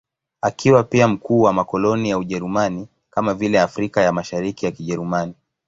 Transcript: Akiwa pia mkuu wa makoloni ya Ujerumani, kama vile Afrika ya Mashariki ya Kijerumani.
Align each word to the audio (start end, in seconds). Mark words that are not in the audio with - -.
Akiwa 0.41 0.83
pia 0.83 1.07
mkuu 1.07 1.41
wa 1.41 1.53
makoloni 1.53 2.09
ya 2.09 2.17
Ujerumani, 2.17 2.87
kama 3.09 3.33
vile 3.33 3.59
Afrika 3.59 4.01
ya 4.01 4.11
Mashariki 4.13 4.65
ya 4.65 4.71
Kijerumani. 4.71 5.33